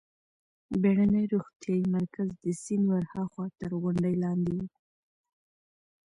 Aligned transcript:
بېړنی 0.81 1.23
روغتیايي 1.33 1.85
مرکز 1.95 2.27
د 2.43 2.45
سیند 2.61 2.85
ورهاخوا 2.91 3.45
تر 3.59 3.71
غونډۍ 3.81 4.15
لاندې 4.23 4.51
و. 4.57 4.59